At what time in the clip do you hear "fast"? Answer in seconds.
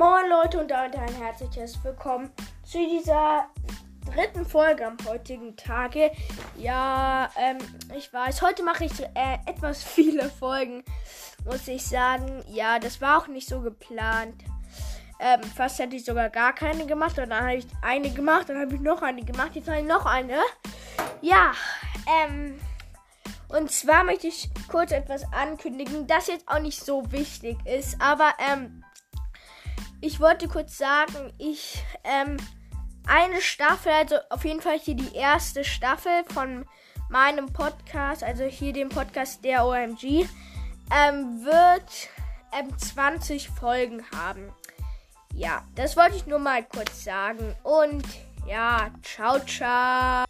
15.42-15.78